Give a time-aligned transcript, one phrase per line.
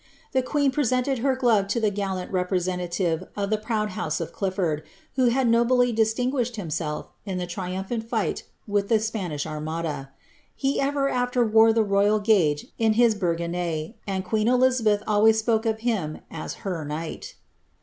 [0.29, 4.33] ^ The queen presented her glove to the gulant representative of the proud house of
[4.33, 4.81] Cliflbrd,
[5.15, 10.09] who had nobly distinguished himself in the triumphant fight with the Spanish Armada.
[10.55, 15.67] He ever aAer wore the royal gage in his burgonet, and queen Elizabeth ilways spoke
[15.67, 17.35] of him as ^ her knight.